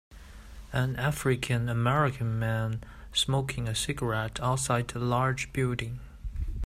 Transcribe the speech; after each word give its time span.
An 0.73 0.95
African 0.95 1.69
American 1.69 2.39
man 2.39 2.83
smoking 3.13 3.67
a 3.67 3.75
cigarette 3.75 4.39
outside 4.41 4.91
a 4.95 4.99
large 4.99 5.53
building. 5.53 5.99